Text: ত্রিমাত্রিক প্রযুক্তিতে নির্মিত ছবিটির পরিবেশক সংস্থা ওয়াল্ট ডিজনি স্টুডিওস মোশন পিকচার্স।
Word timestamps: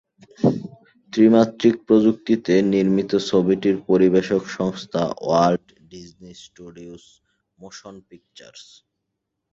ত্রিমাত্রিক 1.13 1.75
প্রযুক্তিতে 1.87 2.53
নির্মিত 2.73 3.11
ছবিটির 3.29 3.77
পরিবেশক 3.89 4.43
সংস্থা 4.57 5.03
ওয়াল্ট 5.21 5.65
ডিজনি 5.91 6.31
স্টুডিওস 6.43 7.05
মোশন 7.59 7.95
পিকচার্স। 8.07 8.65